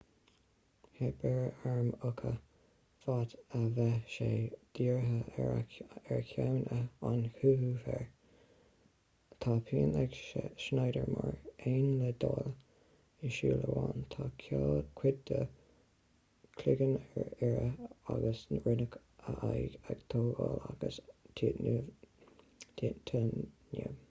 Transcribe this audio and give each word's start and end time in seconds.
theip 0.95 1.23
ar 1.31 1.43
arm 1.71 1.89
uka 2.09 2.29
fad 3.03 3.33
a 3.59 3.61
bhí 3.77 3.85
sé 4.15 4.29
dírithe 4.79 5.45
ar 6.15 6.21
cheann 6.29 6.55
an 7.11 7.19
chúigiú 7.41 7.75
fhir 7.85 8.01
tá 9.45 9.55
pian 9.69 9.95
ag 10.05 10.17
schnieder 10.65 11.07
mar 11.17 11.31
aon 11.73 11.87
le 12.01 12.09
daille 12.25 12.53
i 13.29 13.31
súil 13.39 13.65
amháin 13.69 14.05
tá 14.17 14.27
cuid 15.01 15.21
dá 15.31 15.41
chloigeann 16.61 16.95
ar 17.21 17.31
iarraidh 17.31 17.77
agus 18.17 18.43
rinneadh 18.55 18.97
a 18.99 19.01
aghaidh 19.37 19.79
a 19.83 19.97
atógáil 19.97 20.85
as 20.91 20.97
tíotáiniam 21.41 23.95